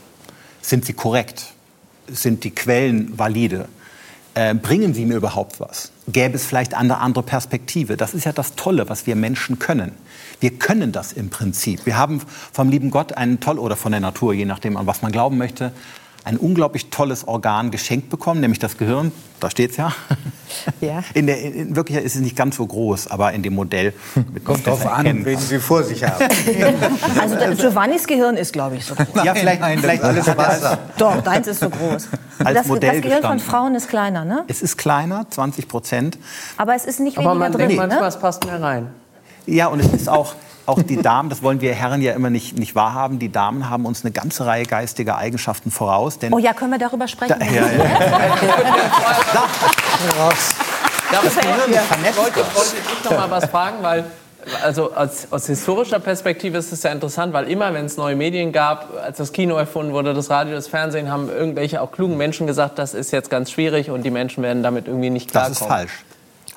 Sind 0.62 0.84
sie 0.84 0.92
korrekt? 0.92 1.52
Sind 2.08 2.44
die 2.44 2.50
Quellen 2.50 3.18
valide? 3.18 3.68
Äh, 4.34 4.54
bringen 4.54 4.94
sie 4.94 5.06
mir 5.06 5.16
überhaupt 5.16 5.60
was? 5.60 5.92
Gäbe 6.08 6.36
es 6.36 6.44
vielleicht 6.44 6.74
eine 6.74 6.98
andere 6.98 7.24
Perspektive? 7.24 7.96
Das 7.96 8.14
ist 8.14 8.24
ja 8.24 8.32
das 8.32 8.54
Tolle, 8.54 8.88
was 8.88 9.06
wir 9.06 9.16
Menschen 9.16 9.58
können. 9.58 9.92
Wir 10.40 10.50
können 10.50 10.92
das 10.92 11.12
im 11.12 11.30
Prinzip. 11.30 11.86
Wir 11.86 11.96
haben 11.96 12.20
vom 12.52 12.68
lieben 12.68 12.90
Gott 12.90 13.16
einen 13.16 13.40
toll 13.40 13.58
oder 13.58 13.76
von 13.76 13.92
der 13.92 14.00
Natur, 14.00 14.34
je 14.34 14.44
nachdem 14.44 14.76
an 14.76 14.86
was 14.86 15.02
man 15.02 15.10
glauben 15.10 15.38
möchte, 15.38 15.72
ein 16.26 16.38
unglaublich 16.38 16.90
tolles 16.90 17.28
Organ 17.28 17.70
geschenkt 17.70 18.10
bekommen, 18.10 18.40
nämlich 18.40 18.58
das 18.58 18.76
Gehirn. 18.76 19.12
Da 19.38 19.48
steht 19.48 19.70
es 19.70 19.76
ja. 19.76 19.92
ja. 20.80 21.04
In, 21.14 21.28
der, 21.28 21.40
in 21.40 21.76
Wirklichkeit 21.76 22.04
ist 22.04 22.16
es 22.16 22.20
nicht 22.20 22.34
ganz 22.34 22.56
so 22.56 22.66
groß, 22.66 23.06
aber 23.12 23.32
in 23.32 23.44
dem 23.44 23.54
Modell. 23.54 23.92
Kommt 24.44 24.66
drauf 24.66 24.84
an, 24.86 25.24
wen 25.24 25.38
Sie 25.38 25.60
vor 25.60 25.84
sich 25.84 26.02
haben. 26.02 26.24
also 27.20 27.36
Giovannis 27.54 28.08
Gehirn 28.08 28.36
ist, 28.36 28.52
glaube 28.52 28.74
ich, 28.74 28.84
so 28.84 28.96
groß. 28.96 29.24
ja, 29.24 29.36
vielleicht, 29.36 29.60
nein, 29.60 29.78
vielleicht 29.78 30.02
alles 30.02 30.26
Wasser. 30.26 30.78
Doch, 30.98 31.22
deins 31.22 31.46
ist 31.46 31.60
so 31.60 31.70
groß. 31.70 32.08
Als 32.44 32.58
das, 32.58 32.66
Modell 32.66 32.94
das 32.94 33.02
Gehirn 33.02 33.20
gestanden. 33.20 33.40
von 33.40 33.50
Frauen 33.50 33.74
ist 33.76 33.88
kleiner, 33.88 34.24
ne? 34.24 34.44
Es 34.48 34.62
ist 34.62 34.76
kleiner, 34.76 35.26
20 35.30 35.68
Prozent. 35.68 36.18
Aber 36.56 36.74
es 36.74 36.86
ist 36.86 36.98
nicht 36.98 37.16
weniger 37.18 37.30
aber 37.30 37.38
man 37.38 37.52
drin, 37.52 37.68
denkt 37.68 37.76
manchmal, 37.76 38.00
ne? 38.00 38.08
es 38.08 38.18
passt 38.18 38.44
mehr 38.44 38.60
rein. 38.60 38.88
Ja, 39.46 39.68
und 39.68 39.78
es 39.78 39.92
ist 39.92 40.08
auch 40.08 40.34
auch 40.66 40.82
die 40.82 41.00
Damen, 41.00 41.30
das 41.30 41.42
wollen 41.42 41.60
wir 41.60 41.74
Herren 41.74 42.02
ja 42.02 42.12
immer 42.12 42.30
nicht, 42.30 42.58
nicht 42.58 42.74
wahrhaben, 42.74 43.18
die 43.18 43.30
Damen 43.30 43.70
haben 43.70 43.86
uns 43.86 44.04
eine 44.04 44.12
ganze 44.12 44.46
Reihe 44.46 44.64
geistiger 44.64 45.16
Eigenschaften 45.16 45.70
voraus. 45.70 46.18
oh 46.30 46.38
ja, 46.38 46.52
können 46.52 46.72
wir 46.72 46.78
darüber 46.78 47.08
sprechen? 47.08 47.36
Da, 47.38 47.44
ja, 47.44 47.52
ja. 47.52 47.62
das 51.10 51.36
Gehirn 51.36 51.70
ist 51.70 51.80
vernetzt. 51.80 52.18
Wollte, 52.18 52.38
wollte 52.38 52.76
ich 52.76 53.04
noch 53.04 53.16
mal 53.16 53.30
was 53.30 53.46
fragen, 53.46 53.82
weil 53.82 54.04
also 54.62 54.94
aus, 54.94 55.26
aus, 55.30 55.46
historischer 55.46 55.98
Perspektive 55.98 56.58
ist 56.58 56.72
es 56.72 56.82
ja 56.82 56.92
interessant, 56.92 57.32
weil 57.32 57.48
immer, 57.48 57.74
wenn 57.74 57.86
es 57.86 57.96
neue 57.96 58.14
Medien 58.14 58.52
gab, 58.52 58.90
als 59.02 59.18
das 59.18 59.32
Kino 59.32 59.56
erfunden 59.56 59.92
wurde, 59.92 60.14
das 60.14 60.30
Radio, 60.30 60.54
das 60.54 60.68
Fernsehen, 60.68 61.10
haben 61.10 61.28
irgendwelche 61.28 61.80
auch 61.80 61.90
klugen 61.90 62.16
Menschen 62.16 62.46
gesagt, 62.46 62.78
das 62.78 62.94
ist 62.94 63.10
jetzt 63.10 63.28
ganz 63.28 63.50
schwierig 63.50 63.90
und 63.90 64.04
die 64.04 64.10
Menschen 64.10 64.44
werden 64.44 64.62
damit 64.62 64.86
irgendwie 64.86 65.10
nicht 65.10 65.30
klarkommen. 65.30 65.54
Das 65.54 65.62
ist 65.62 65.66
falsch. 65.66 66.04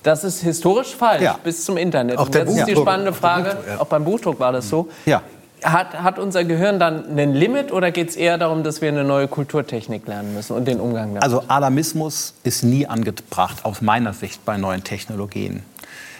Das 0.03 0.23
ist 0.23 0.41
historisch 0.41 0.95
falsch 0.95 1.23
ja. 1.23 1.37
bis 1.43 1.65
zum 1.65 1.77
Internet. 1.77 2.17
Auch 2.17 2.29
der 2.29 2.41
und 2.41 2.55
jetzt 2.55 2.59
ist 2.59 2.75
die 2.75 2.81
spannende 2.81 3.13
Frage, 3.13 3.57
ja. 3.67 3.79
auch 3.79 3.87
beim 3.87 4.05
Buchdruck 4.05 4.39
war 4.39 4.51
das 4.51 4.69
so. 4.69 4.89
Ja. 5.05 5.21
Hat, 5.61 6.01
hat 6.01 6.19
unser 6.19 6.45
Gehirn 6.45 6.79
dann 6.79 7.17
ein 7.17 7.33
Limit 7.33 7.73
oder 7.73 7.91
geht 7.91 8.09
es 8.09 8.15
eher 8.15 8.37
darum, 8.37 8.63
dass 8.63 8.81
wir 8.81 8.87
eine 8.87 9.03
neue 9.03 9.27
Kulturtechnik 9.27 10.07
lernen 10.07 10.33
müssen 10.33 10.55
und 10.55 10.65
den 10.69 10.79
Umgang 10.79 11.09
damit? 11.09 11.23
Also 11.23 11.43
Alarmismus 11.49 12.33
ist 12.43 12.63
nie 12.63 12.87
angebracht, 12.87 13.65
aus 13.65 13.81
meiner 13.81 14.13
Sicht, 14.13 14.45
bei 14.45 14.57
neuen 14.57 14.85
Technologien. 14.85 15.63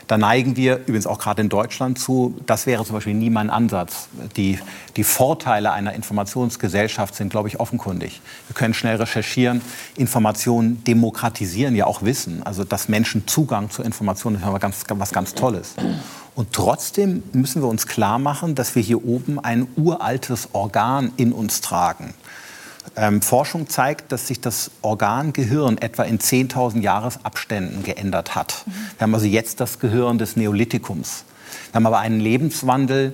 Da 0.10 0.18
neigen 0.18 0.56
wir 0.56 0.78
übrigens 0.78 1.06
auch 1.06 1.20
gerade 1.20 1.44
in 1.44 1.50
Deutschland 1.50 2.00
zu. 2.00 2.34
Das 2.48 2.66
wäre 2.66 2.84
zum 2.84 2.96
Beispiel 2.96 3.14
nie 3.14 3.30
mein 3.30 3.52
Ansatz. 3.52 4.08
Die, 4.38 4.58
die 4.96 5.04
Vorteile 5.04 5.72
einer 5.72 5.94
Informationsgesellschaft 5.94 7.14
sind, 7.14 7.30
glaube 7.30 7.48
ich, 7.48 7.60
offenkundig. 7.60 8.20
Wir 8.48 8.56
können 8.56 8.74
schnell 8.74 8.96
recherchieren. 8.96 9.62
Informationen 9.98 10.84
demokratisieren 10.84 11.76
ja 11.76 11.86
auch 11.86 12.02
Wissen. 12.02 12.42
Also, 12.42 12.64
dass 12.64 12.90
Menschen 12.90 13.28
Zugang 13.28 13.70
zu 13.70 13.84
Informationen 13.84 14.38
ist 14.38 14.60
ganz, 14.60 14.84
was 14.90 15.12
ganz 15.12 15.36
Tolles. 15.36 15.76
Und 16.34 16.54
trotzdem 16.54 17.22
müssen 17.32 17.62
wir 17.62 17.70
uns 17.70 17.86
klar 17.86 18.18
machen, 18.18 18.56
dass 18.56 18.74
wir 18.74 18.82
hier 18.82 19.06
oben 19.06 19.38
ein 19.38 19.68
uraltes 19.76 20.50
Organ 20.54 21.12
in 21.18 21.32
uns 21.32 21.62
tragen. 21.62 22.16
Ähm, 23.00 23.22
Forschung 23.22 23.70
zeigt, 23.70 24.12
dass 24.12 24.28
sich 24.28 24.42
das 24.42 24.72
Organ 24.82 25.32
Gehirn 25.32 25.78
etwa 25.78 26.04
in 26.04 26.20
10.000 26.20 26.82
Jahresabständen 26.82 27.82
geändert 27.84 28.36
hat. 28.36 28.66
Mhm. 28.66 28.72
Wir 28.98 29.04
haben 29.04 29.14
also 29.14 29.26
jetzt 29.26 29.62
das 29.62 29.80
Gehirn 29.80 30.18
des 30.18 30.36
Neolithikums. 30.36 31.24
Wir 31.72 31.76
haben 31.76 31.86
aber 31.86 32.00
einen 32.00 32.20
Lebenswandel, 32.20 33.14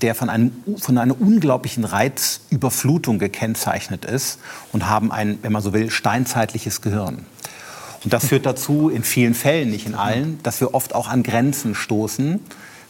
der 0.00 0.14
von, 0.14 0.28
einem, 0.28 0.52
von 0.78 0.96
einer 0.96 1.20
unglaublichen 1.20 1.84
Reizüberflutung 1.84 3.18
gekennzeichnet 3.18 4.04
ist 4.04 4.38
und 4.72 4.88
haben 4.88 5.10
ein, 5.10 5.40
wenn 5.42 5.50
man 5.50 5.62
so 5.62 5.72
will, 5.72 5.90
steinzeitliches 5.90 6.80
Gehirn. 6.80 7.26
Und 8.04 8.12
das 8.12 8.26
führt 8.26 8.46
dazu, 8.46 8.90
in 8.90 9.02
vielen 9.02 9.34
Fällen, 9.34 9.70
nicht 9.70 9.86
in 9.86 9.96
allen, 9.96 10.38
dass 10.44 10.60
wir 10.60 10.72
oft 10.72 10.94
auch 10.94 11.08
an 11.08 11.24
Grenzen 11.24 11.74
stoßen, 11.74 12.38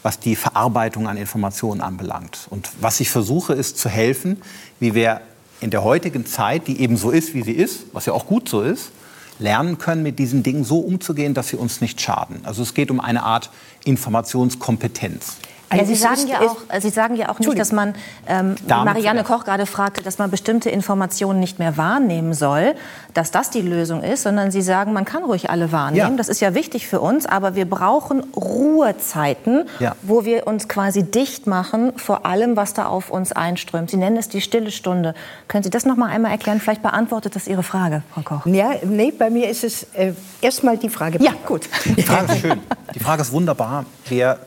was 0.02 0.18
die 0.18 0.36
Verarbeitung 0.36 1.08
an 1.08 1.16
Informationen 1.16 1.80
anbelangt. 1.80 2.46
Und 2.50 2.68
was 2.80 3.00
ich 3.00 3.08
versuche, 3.08 3.54
ist 3.54 3.78
zu 3.78 3.88
helfen, 3.88 4.42
wie 4.80 4.94
wir 4.94 5.22
in 5.60 5.70
der 5.70 5.82
heutigen 5.84 6.26
Zeit, 6.26 6.68
die 6.68 6.80
eben 6.80 6.96
so 6.96 7.10
ist, 7.10 7.34
wie 7.34 7.42
sie 7.42 7.52
ist, 7.52 7.86
was 7.92 8.06
ja 8.06 8.12
auch 8.12 8.26
gut 8.26 8.48
so 8.48 8.62
ist, 8.62 8.90
lernen 9.38 9.78
können, 9.78 10.02
mit 10.02 10.18
diesen 10.18 10.42
Dingen 10.42 10.64
so 10.64 10.78
umzugehen, 10.78 11.34
dass 11.34 11.48
sie 11.48 11.56
uns 11.56 11.80
nicht 11.80 12.00
schaden. 12.00 12.40
Also 12.44 12.62
es 12.62 12.74
geht 12.74 12.90
um 12.90 13.00
eine 13.00 13.22
Art 13.22 13.50
Informationskompetenz. 13.84 15.36
Ja, 15.74 15.84
Sie, 15.84 15.96
sagen 15.96 16.28
ja 16.28 16.40
auch, 16.42 16.56
Sie 16.80 16.90
sagen 16.90 17.16
ja 17.16 17.28
auch 17.28 17.40
nicht, 17.40 17.58
dass 17.58 17.72
man, 17.72 17.94
ähm, 18.28 18.54
wie 18.64 18.72
Marianne 18.72 19.24
Koch 19.24 19.44
gerade 19.44 19.66
fragte, 19.66 20.02
dass 20.02 20.18
man 20.18 20.30
bestimmte 20.30 20.70
Informationen 20.70 21.40
nicht 21.40 21.58
mehr 21.58 21.76
wahrnehmen 21.76 22.34
soll, 22.34 22.74
dass 23.14 23.32
das 23.32 23.50
die 23.50 23.62
Lösung 23.62 24.02
ist, 24.02 24.22
sondern 24.22 24.50
Sie 24.50 24.62
sagen, 24.62 24.92
man 24.92 25.04
kann 25.04 25.24
ruhig 25.24 25.50
alle 25.50 25.72
wahrnehmen. 25.72 26.12
Ja. 26.12 26.16
Das 26.16 26.28
ist 26.28 26.40
ja 26.40 26.54
wichtig 26.54 26.86
für 26.86 27.00
uns, 27.00 27.26
aber 27.26 27.56
wir 27.56 27.68
brauchen 27.68 28.20
Ruhezeiten, 28.36 29.64
ja. 29.80 29.96
wo 30.02 30.24
wir 30.24 30.46
uns 30.46 30.68
quasi 30.68 31.02
dicht 31.02 31.46
machen 31.46 31.92
vor 31.96 32.26
allem, 32.26 32.56
was 32.56 32.74
da 32.74 32.86
auf 32.86 33.10
uns 33.10 33.32
einströmt. 33.32 33.90
Sie 33.90 33.96
nennen 33.96 34.16
es 34.16 34.28
die 34.28 34.40
stille 34.40 34.70
Stunde. 34.70 35.14
Können 35.48 35.64
Sie 35.64 35.70
das 35.70 35.84
noch 35.84 35.96
mal 35.96 36.10
einmal 36.10 36.30
erklären? 36.30 36.60
Vielleicht 36.60 36.82
beantwortet 36.82 37.34
das 37.34 37.48
Ihre 37.48 37.64
Frage, 37.64 38.02
Frau 38.14 38.20
Koch. 38.22 38.46
Ja, 38.46 38.70
nee, 38.84 39.10
bei 39.10 39.30
mir 39.30 39.48
ist 39.48 39.64
es 39.64 39.84
äh, 39.94 40.12
erstmal 40.40 40.76
die 40.76 40.90
Frage. 40.90 41.22
Ja, 41.22 41.32
gut. 41.44 41.68
Die 41.84 42.02
Frage 42.02 42.32
ist 42.32 42.40
schön. 42.40 42.60
Die 42.94 43.00
Frage 43.00 43.22
ist 43.22 43.32
wunderbar. 43.32 43.84
Wir 44.08 44.38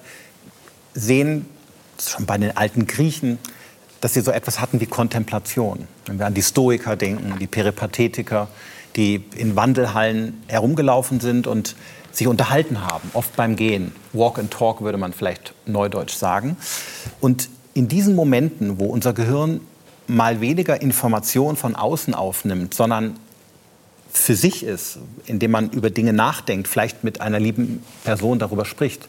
sehen 0.99 1.45
schon 1.99 2.25
bei 2.25 2.37
den 2.37 2.55
alten 2.55 2.87
Griechen, 2.87 3.39
dass 4.01 4.13
sie 4.13 4.21
so 4.21 4.31
etwas 4.31 4.61
hatten 4.61 4.79
wie 4.79 4.85
Kontemplation. 4.85 5.87
Wenn 6.05 6.19
wir 6.19 6.25
an 6.25 6.33
die 6.33 6.43
Stoiker 6.43 6.95
denken, 6.95 7.37
die 7.39 7.47
Peripathetiker, 7.47 8.47
die 8.95 9.23
in 9.35 9.55
Wandelhallen 9.55 10.41
herumgelaufen 10.47 11.19
sind 11.19 11.47
und 11.47 11.75
sich 12.11 12.27
unterhalten 12.27 12.81
haben, 12.81 13.09
oft 13.13 13.35
beim 13.35 13.55
Gehen. 13.55 13.91
Walk 14.13 14.39
and 14.39 14.51
Talk 14.51 14.81
würde 14.81 14.97
man 14.97 15.13
vielleicht 15.13 15.53
neudeutsch 15.65 16.15
sagen. 16.15 16.57
Und 17.19 17.49
in 17.73 17.87
diesen 17.87 18.15
Momenten, 18.15 18.79
wo 18.79 18.85
unser 18.85 19.13
Gehirn 19.13 19.61
mal 20.07 20.41
weniger 20.41 20.81
Information 20.81 21.55
von 21.55 21.75
außen 21.75 22.15
aufnimmt, 22.15 22.73
sondern 22.73 23.15
für 24.11 24.35
sich 24.35 24.63
ist, 24.63 24.97
indem 25.27 25.51
man 25.51 25.69
über 25.69 25.91
Dinge 25.91 26.13
nachdenkt, 26.13 26.67
vielleicht 26.67 27.03
mit 27.03 27.21
einer 27.21 27.39
lieben 27.39 27.83
Person 28.03 28.39
darüber 28.39 28.65
spricht, 28.65 29.07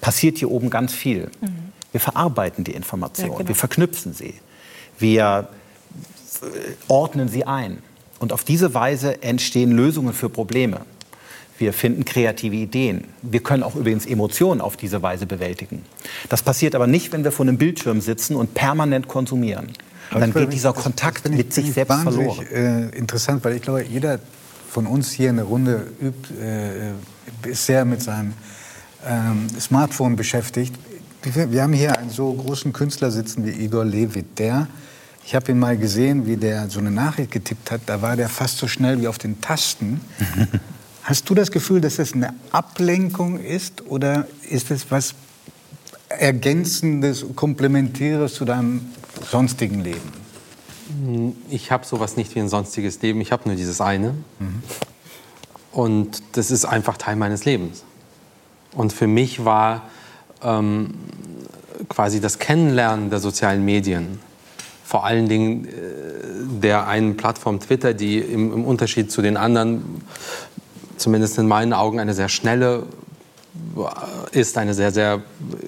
passiert 0.00 0.38
hier 0.38 0.50
oben 0.50 0.70
ganz 0.70 0.92
viel. 0.92 1.30
Mhm. 1.40 1.72
Wir 1.92 2.00
verarbeiten 2.00 2.64
die 2.64 2.72
Informationen, 2.72 3.32
ja, 3.32 3.38
genau. 3.38 3.48
wir 3.48 3.54
verknüpfen 3.54 4.12
sie, 4.12 4.34
wir 4.98 5.48
äh, 6.42 6.46
ordnen 6.88 7.28
sie 7.28 7.44
ein. 7.44 7.78
Und 8.18 8.32
auf 8.32 8.44
diese 8.44 8.74
Weise 8.74 9.22
entstehen 9.22 9.72
Lösungen 9.72 10.12
für 10.12 10.28
Probleme. 10.28 10.80
Wir 11.58 11.72
finden 11.72 12.04
kreative 12.04 12.56
Ideen. 12.56 13.04
Wir 13.22 13.40
können 13.40 13.62
auch 13.62 13.76
übrigens 13.76 14.06
Emotionen 14.06 14.60
auf 14.60 14.76
diese 14.76 15.02
Weise 15.02 15.26
bewältigen. 15.26 15.84
Das 16.28 16.42
passiert 16.42 16.74
aber 16.74 16.86
nicht, 16.86 17.12
wenn 17.12 17.22
wir 17.22 17.30
vor 17.30 17.46
einem 17.46 17.58
Bildschirm 17.58 18.00
sitzen 18.00 18.34
und 18.34 18.54
permanent 18.54 19.06
konsumieren. 19.06 19.68
Und 20.12 20.20
dann 20.20 20.32
geht 20.32 20.52
dieser 20.52 20.72
Kontakt 20.72 21.28
mit 21.28 21.52
sich 21.52 21.72
selbst 21.72 22.00
verloren. 22.00 22.46
Äh, 22.46 22.96
interessant, 22.96 23.44
weil 23.44 23.56
ich 23.56 23.62
glaube, 23.62 23.84
jeder 23.84 24.18
von 24.68 24.86
uns 24.86 25.12
hier 25.12 25.30
in 25.30 25.36
der 25.36 25.44
Runde 25.44 25.86
übt, 26.00 26.34
äh, 26.40 27.48
ist 27.48 27.66
sehr 27.66 27.84
mit 27.84 28.02
seinem 28.02 28.32
ähm, 29.06 29.48
Smartphone 29.60 30.16
beschäftigt. 30.16 30.74
Wir 31.22 31.62
haben 31.62 31.72
hier 31.72 31.98
einen 31.98 32.10
so 32.10 32.32
großen 32.32 32.72
Künstler 32.72 33.10
sitzen 33.10 33.46
wie 33.46 33.50
Igor 33.50 33.84
Levit. 33.84 34.38
Der, 34.38 34.68
ich 35.24 35.34
habe 35.34 35.52
ihn 35.52 35.58
mal 35.58 35.78
gesehen, 35.78 36.26
wie 36.26 36.36
der 36.36 36.68
so 36.68 36.80
eine 36.80 36.90
Nachricht 36.90 37.30
getippt 37.30 37.70
hat. 37.70 37.80
Da 37.86 38.02
war 38.02 38.16
der 38.16 38.28
fast 38.28 38.58
so 38.58 38.68
schnell 38.68 39.00
wie 39.00 39.08
auf 39.08 39.16
den 39.18 39.40
Tasten. 39.40 40.00
Hast 41.02 41.28
du 41.28 41.34
das 41.34 41.50
Gefühl, 41.50 41.80
dass 41.80 41.96
das 41.96 42.12
eine 42.12 42.34
Ablenkung 42.50 43.38
ist 43.38 43.86
oder 43.86 44.26
ist 44.48 44.70
es 44.70 44.90
was 44.90 45.14
Ergänzendes, 46.08 47.24
Komplementäres 47.34 48.34
zu 48.34 48.44
deinem 48.44 48.86
sonstigen 49.30 49.80
Leben? 49.80 50.24
Ich 51.50 51.70
habe 51.70 51.84
sowas 51.86 52.16
nicht 52.16 52.34
wie 52.34 52.40
ein 52.40 52.48
sonstiges 52.48 53.00
Leben. 53.02 53.20
Ich 53.20 53.32
habe 53.32 53.48
nur 53.48 53.56
dieses 53.56 53.80
eine. 53.80 54.14
Mhm. 54.38 54.62
Und 55.72 56.22
das 56.32 56.50
ist 56.50 56.64
einfach 56.64 56.96
Teil 56.96 57.16
meines 57.16 57.44
Lebens. 57.44 57.82
Und 58.74 58.92
für 58.92 59.06
mich 59.06 59.44
war 59.44 59.82
ähm, 60.42 60.94
quasi 61.88 62.20
das 62.20 62.38
Kennenlernen 62.38 63.10
der 63.10 63.20
sozialen 63.20 63.64
Medien, 63.64 64.20
vor 64.84 65.04
allen 65.04 65.28
Dingen 65.28 65.66
äh, 65.66 65.70
der 66.62 66.86
einen 66.86 67.16
Plattform 67.16 67.60
Twitter, 67.60 67.94
die 67.94 68.18
im, 68.18 68.52
im, 68.52 68.64
Unterschied 68.64 69.10
zu 69.10 69.22
den 69.22 69.36
anderen, 69.36 70.02
zumindest 70.96 71.38
in 71.38 71.48
meinen 71.48 71.72
Augen, 71.72 72.00
eine 72.00 72.14
sehr 72.14 72.28
schnelle 72.28 72.84
äh, 73.76 74.38
ist, 74.38 74.58
eine 74.58 74.74
sehr, 74.74 74.92
sehr 74.92 75.22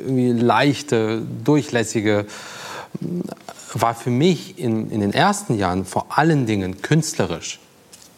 leichte, 0.06 1.22
durchlässige, 1.44 2.26
war 3.74 3.94
für 3.94 4.10
mich 4.10 4.58
in, 4.58 4.90
in 4.90 5.00
den 5.00 5.12
ersten 5.12 5.56
Jahren 5.56 5.84
vor 5.84 6.06
allen 6.10 6.46
Dingen 6.46 6.82
künstlerisch, 6.82 7.60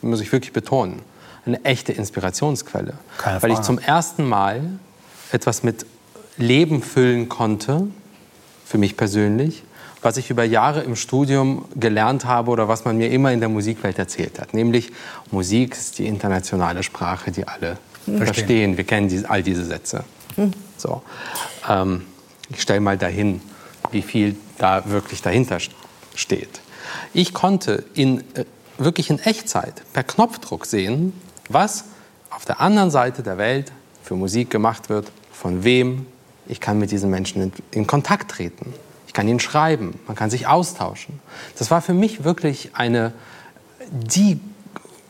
muss 0.03 0.21
ich 0.21 0.31
wirklich 0.31 0.53
betonen, 0.53 1.01
eine 1.49 1.65
echte 1.65 1.93
Inspirationsquelle. 1.93 2.95
Keine 3.19 3.43
weil 3.43 3.53
ich 3.53 3.61
zum 3.61 3.79
ersten 3.79 4.25
Mal 4.25 4.63
etwas 5.33 5.63
mit 5.63 5.87
Leben 6.37 6.83
füllen 6.83 7.29
konnte, 7.29 7.89
für 8.65 8.79
mich 8.79 8.97
persönlich, 8.97 9.65
was 10.03 10.17
ich 10.17 10.31
über 10.31 10.45
Jahre 10.45 10.83
im 10.83 10.95
Studium 10.95 11.65
gelernt 11.75 12.25
habe 12.25 12.51
oder 12.51 12.69
was 12.69 12.85
man 12.85 12.97
mir 12.97 13.11
immer 13.11 13.33
in 13.33 13.41
der 13.41 13.49
Musikwelt 13.49 13.99
erzählt 13.99 14.39
hat. 14.39 14.55
Nämlich, 14.55 14.93
Musik 15.31 15.73
ist 15.73 15.99
die 15.99 16.07
internationale 16.07 16.83
Sprache, 16.83 17.33
die 17.33 17.49
alle 17.49 17.79
verstehen. 18.05 18.27
verstehen. 18.27 18.77
Wir 18.77 18.85
kennen 18.85 19.09
die, 19.09 19.25
all 19.27 19.43
diese 19.43 19.65
Sätze. 19.65 20.05
Hm. 20.37 20.53
So. 20.77 21.03
Ähm, 21.69 22.05
ich 22.51 22.63
stelle 22.63 22.81
mal 22.81 22.97
dahin, 22.97 23.41
wie 23.91 24.03
viel 24.03 24.37
da 24.59 24.89
wirklich 24.89 25.23
dahinter 25.23 25.59
steht. 26.15 26.61
Ich 27.13 27.35
konnte 27.35 27.85
in, 27.95 28.21
äh, 28.35 28.45
wirklich 28.79 29.11
in 29.11 29.19
Echtzeit 29.19 29.83
per 29.93 30.05
Knopfdruck 30.05 30.67
sehen, 30.67 31.13
was 31.49 31.85
auf 32.31 32.45
der 32.45 32.61
anderen 32.61 32.91
Seite 32.91 33.23
der 33.23 33.39
Welt 33.39 33.73
für 34.03 34.15
Musik 34.15 34.51
gemacht 34.51 34.89
wird, 34.89 35.11
von 35.33 35.65
wem. 35.65 36.07
Ich 36.47 36.61
kann 36.61 36.79
mit 36.79 36.91
diesen 36.91 37.11
Menschen 37.11 37.43
in, 37.43 37.53
in 37.71 37.87
Kontakt 37.87 38.31
treten. 38.31 38.73
Ich 39.07 39.13
kann 39.13 39.29
ihnen 39.29 39.41
schreiben, 39.41 39.99
man 40.07 40.17
kann 40.17 40.31
sich 40.31 40.47
austauschen. 40.47 41.21
Das 41.59 41.71
war 41.71 41.83
für 41.83 41.95
mich 41.95 42.25
wirklich 42.25 42.71
eine, 42.75 43.13
die 43.91 44.41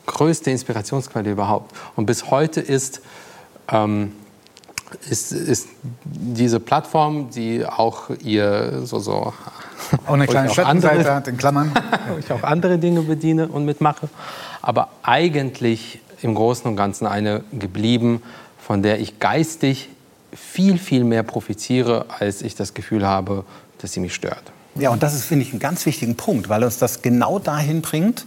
größte 0.07 0.51
Inspirationsquelle 0.51 1.31
überhaupt. 1.31 1.75
Und 1.95 2.07
bis 2.07 2.31
heute 2.31 2.61
ist, 2.61 3.01
ähm, 3.71 4.13
ist, 5.09 5.33
ist 5.33 5.69
diese 6.05 6.61
Plattform, 6.61 7.31
die 7.31 7.65
auch 7.67 8.11
ihr 8.23 8.87
so, 8.87 8.99
so 8.99 9.33
auch 10.07 10.13
eine 10.13 10.27
kleine 10.27 10.51
Schattenseite 10.51 11.15
hat, 11.15 11.29
in 11.29 11.37
Klammern. 11.37 11.73
wo 12.09 12.19
ich 12.19 12.33
auch 12.33 12.43
andere 12.43 12.79
Dinge 12.79 13.03
bediene 13.03 13.49
und 13.49 13.65
mitmache. 13.65 14.09
Aber 14.63 14.89
eigentlich 15.03 16.01
im 16.23 16.35
Großen 16.35 16.67
und 16.67 16.77
Ganzen 16.77 17.07
eine 17.07 17.43
geblieben, 17.59 18.23
von 18.59 18.83
der 18.83 19.01
ich 19.01 19.19
geistig 19.19 19.89
viel, 20.33 20.79
viel 20.79 21.05
mehr 21.05 21.23
profitiere, 21.23 22.07
als 22.19 22.43
ich 22.43 22.55
das 22.55 22.75
Gefühl 22.75 23.07
habe, 23.07 23.45
dass 23.79 23.93
sie 23.93 24.01
mich 24.01 24.15
stört. 24.15 24.43
Ja, 24.75 24.91
und 24.91 25.03
das 25.03 25.15
ist, 25.15 25.25
finde 25.25 25.45
ich, 25.45 25.53
ein 25.53 25.59
ganz 25.59 25.87
wichtigen 25.87 26.17
Punkt, 26.17 26.49
weil 26.49 26.63
uns 26.63 26.79
das 26.79 27.03
genau 27.03 27.39
dahin 27.39 27.83
bringt, 27.83 28.25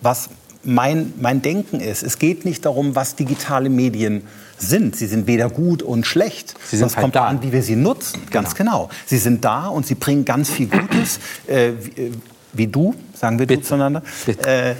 was 0.00 0.30
mein, 0.64 1.12
mein 1.20 1.42
Denken 1.42 1.80
ist. 1.80 2.02
Es 2.02 2.18
geht 2.18 2.44
nicht 2.44 2.64
darum, 2.64 2.96
was 2.96 3.14
digitale 3.14 3.68
Medien 3.68 4.22
sind. 4.58 4.96
Sie 4.96 5.06
sind 5.06 5.26
weder 5.26 5.48
gut 5.48 5.82
und 5.82 6.06
schlecht. 6.06 6.54
Sie 6.64 6.76
sind 6.76 6.88
es 6.88 6.96
halt 6.96 7.04
kommt 7.04 7.16
da 7.16 7.26
an, 7.26 7.42
wie 7.42 7.52
wir 7.52 7.62
sie 7.62 7.76
nutzen. 7.76 8.22
Ganz 8.30 8.54
genau. 8.54 8.86
genau. 8.86 8.90
Sie 9.06 9.18
sind 9.18 9.44
da 9.44 9.66
und 9.66 9.86
sie 9.86 9.94
bringen 9.94 10.24
ganz 10.24 10.50
viel 10.50 10.68
Gutes. 10.68 11.20
Äh, 11.46 11.72
wie, 11.80 12.00
äh, 12.00 12.12
wie, 12.52 12.66
du, 12.66 12.94
sagen 13.14 13.38
wir 13.38 13.46
Bitte. 13.46 13.60
du 13.60 13.66
zueinander. 13.68 14.02
Bitte. 14.24 14.48
Äh, 14.48 14.74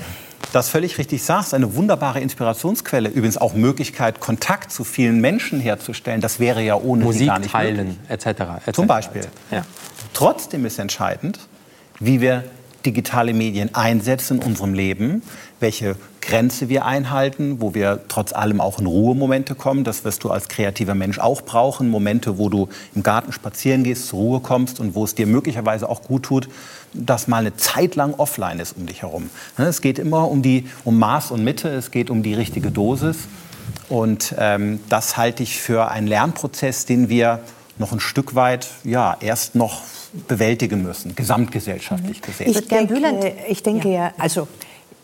das 0.52 0.68
völlig 0.68 0.98
richtig 0.98 1.22
sagst, 1.22 1.54
eine 1.54 1.74
wunderbare 1.74 2.20
Inspirationsquelle. 2.20 3.08
Übrigens 3.08 3.36
auch 3.36 3.54
Möglichkeit, 3.54 4.20
Kontakt 4.20 4.72
zu 4.72 4.84
vielen 4.84 5.20
Menschen 5.20 5.60
herzustellen. 5.60 6.20
Das 6.20 6.40
wäre 6.40 6.62
ja 6.62 6.76
ohne 6.76 7.04
Musik 7.04 7.28
gar 7.28 7.38
nicht 7.38 7.52
teilen, 7.52 7.98
etc. 8.08 8.26
Et 8.66 8.74
Zum 8.74 8.86
Beispiel. 8.86 9.22
Ja. 9.50 9.64
Trotzdem 10.12 10.64
ist 10.64 10.78
entscheidend, 10.78 11.38
wie 12.00 12.20
wir 12.20 12.44
digitale 12.84 13.34
Medien 13.34 13.74
einsetzen 13.74 14.40
in 14.40 14.46
unserem 14.46 14.72
Leben, 14.72 15.22
welche 15.60 15.96
Grenze 16.20 16.68
wir 16.68 16.84
einhalten, 16.84 17.60
wo 17.60 17.74
wir 17.74 18.00
trotz 18.08 18.32
allem 18.32 18.60
auch 18.60 18.80
in 18.80 18.86
Ruhemomente 18.86 19.54
kommen. 19.54 19.84
Das 19.84 20.04
wirst 20.04 20.24
du 20.24 20.30
als 20.30 20.48
kreativer 20.48 20.94
Mensch 20.94 21.18
auch 21.18 21.42
brauchen. 21.42 21.88
Momente, 21.88 22.36
wo 22.36 22.48
du 22.48 22.68
im 22.94 23.02
Garten 23.02 23.32
spazieren 23.32 23.84
gehst, 23.84 24.08
zur 24.08 24.18
Ruhe 24.18 24.40
kommst 24.40 24.80
und 24.80 24.94
wo 24.94 25.04
es 25.04 25.14
dir 25.14 25.26
möglicherweise 25.26 25.88
auch 25.88 26.02
gut 26.02 26.24
tut, 26.24 26.48
dass 26.92 27.28
mal 27.28 27.38
eine 27.38 27.56
Zeit 27.56 27.94
lang 27.94 28.14
offline 28.14 28.58
ist 28.58 28.76
um 28.76 28.86
dich 28.86 29.02
herum. 29.02 29.30
Ne, 29.56 29.66
es 29.66 29.80
geht 29.80 29.98
immer 29.98 30.28
um, 30.28 30.42
die, 30.42 30.66
um 30.84 30.98
Maß 30.98 31.30
und 31.30 31.44
Mitte, 31.44 31.68
es 31.68 31.90
geht 31.90 32.10
um 32.10 32.22
die 32.22 32.34
richtige 32.34 32.70
Dosis. 32.70 33.18
Und 33.88 34.34
ähm, 34.38 34.80
das 34.88 35.16
halte 35.16 35.42
ich 35.42 35.60
für 35.60 35.90
einen 35.90 36.06
Lernprozess, 36.06 36.86
den 36.86 37.08
wir 37.08 37.40
noch 37.78 37.92
ein 37.92 38.00
Stück 38.00 38.34
weit 38.34 38.68
ja, 38.84 39.16
erst 39.20 39.54
noch 39.54 39.82
bewältigen 40.28 40.82
müssen, 40.82 41.14
gesamtgesellschaftlich 41.14 42.22
gesehen. 42.22 42.50
Ich 42.50 42.66
denke, 42.68 43.34
ich 43.48 43.62
denke 43.62 43.88
ja. 43.88 43.94
ja, 43.94 44.12
also 44.18 44.48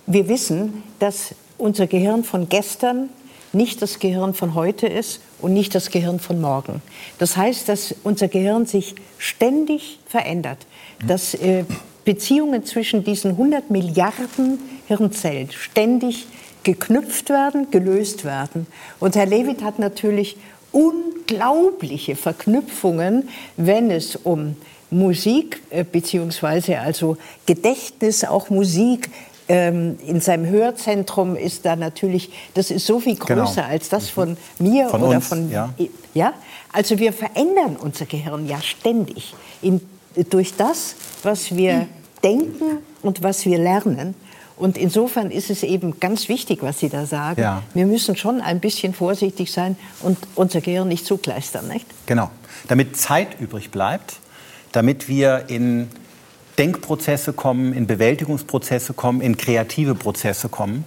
wir 0.07 0.29
wissen, 0.29 0.83
dass 0.99 1.35
unser 1.59 1.87
Gehirn 1.87 2.25
von 2.25 2.49
gestern 2.49 3.09
nicht 3.53 3.83
das 3.83 3.99
Gehirn 3.99 4.35
von 4.35 4.55
heute 4.55 4.87
ist 4.87 5.21
und 5.41 5.53
nicht 5.53 5.75
das 5.75 5.91
Gehirn 5.91 6.21
von 6.21 6.41
morgen. 6.41 6.83
Das 7.19 7.37
heißt, 7.37 7.69
dass 7.69 7.95
unser 8.03 8.29
Gehirn 8.29 8.67
sich 8.67 8.95
ständig 9.19 9.99
verändert, 10.07 10.59
dass 11.07 11.35
äh, 11.35 11.65
Beziehungen 12.05 12.65
zwischen 12.65 13.05
diesen 13.05 13.33
100 13.33 13.71
Milliarden 13.71 14.59
Hirnzellen 14.89 15.51
ständig 15.53 16.27
geknüpft 16.65 17.29
werden, 17.29 17.71
gelöst 17.71 18.25
werden. 18.25 18.67
Und 19.01 19.17
Herr 19.17 19.27
Levitt 19.27 19.63
hat 19.63 19.79
natürlich 19.79 20.37
unglaubliche 20.73 22.17
Verknüpfungen, 22.17 23.29
wenn 23.57 23.91
es 23.91 24.17
um 24.17 24.57
Musik 24.91 25.63
äh, 25.71 25.85
beziehungsweise 25.85 26.79
also 26.79 27.17
Gedächtnis, 27.47 28.25
auch 28.25 28.51
Musik, 28.51 29.11
ähm, 29.53 29.99
in 30.07 30.23
seinem 30.23 30.47
Hörzentrum 30.47 31.37
ist 31.37 31.67
da 31.67 31.77
natürlich, 31.77 32.31
das 32.55 32.71
ist 32.71 32.87
so 32.87 33.01
viel 33.01 33.17
genau. 33.17 33.45
größer 33.45 33.57
genau. 33.57 33.69
als 33.69 33.91
das 33.91 34.09
von 34.09 34.39
mir 34.59 34.89
von 34.89 35.03
oder 35.03 35.17
uns, 35.17 35.29
von 35.29 35.51
ja. 35.51 35.69
ja. 36.15 36.33
Also 36.73 36.99
wir 36.99 37.13
verändern 37.13 37.77
unser 37.79 38.07
Gehirn 38.07 38.47
ja 38.49 38.63
ständig 38.63 39.35
in, 39.61 39.83
durch 40.31 40.57
das, 40.57 40.95
was 41.23 41.55
wir 41.55 41.75
mhm. 41.75 41.87
denken 42.25 42.79
und 43.03 43.23
was 43.23 43.45
wir 43.45 43.59
lernen. 43.59 44.15
Und 44.57 44.79
insofern 44.79 45.31
ist 45.31 45.51
es 45.51 45.65
eben 45.65 46.01
ganz 46.01 46.31
wichtig, 46.31 46.63
was 46.63 46.79
Sie 46.79 46.89
da 46.89 47.05
sagen. 47.05 47.43
Ja. 47.43 47.63
Wir 47.75 47.85
müssen 47.85 48.17
schon 48.17 48.41
ein 48.41 48.59
bisschen 48.59 48.95
vorsichtig 48.95 49.53
sein 49.53 49.77
und 50.01 50.17
unser 50.35 50.63
Gehirn 50.63 50.89
nicht 50.89 51.05
zugleistern, 51.05 51.69
nicht? 51.69 51.87
Genau. 52.07 52.31
Damit 52.69 52.97
Zeit 52.97 53.39
übrig 53.39 53.71
bleibt, 53.71 54.15
damit 54.73 55.09
wir 55.09 55.45
in 55.49 55.91
Denkprozesse 56.59 57.33
kommen, 57.33 57.73
in 57.73 57.87
Bewältigungsprozesse 57.87 58.93
kommen, 58.93 59.21
in 59.21 59.37
kreative 59.37 59.95
Prozesse 59.95 60.49
kommen 60.49 60.85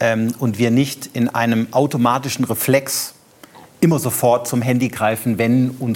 ähm, 0.00 0.34
und 0.38 0.58
wir 0.58 0.70
nicht 0.70 1.10
in 1.12 1.28
einem 1.28 1.68
automatischen 1.72 2.44
Reflex 2.44 3.14
immer 3.80 3.98
sofort 3.98 4.48
zum 4.48 4.62
Handy 4.62 4.88
greifen, 4.88 5.36
wenn 5.36 5.70
uns 5.70 5.92